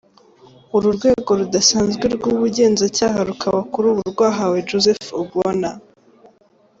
Uru 0.75 0.87
rwego 0.97 1.29
rudasanzwe 1.39 2.05
rw’ubugenzacyaha 2.15 3.19
rukaba 3.29 3.59
kuri 3.71 3.85
ubu 3.91 4.01
rwahawe 4.11 4.57
Joseph 4.69 5.07
Obwona. 5.19 5.69